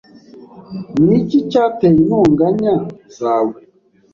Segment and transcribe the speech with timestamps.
[1.05, 2.73] Niki cyateye intonganya
[3.17, 3.55] zawe?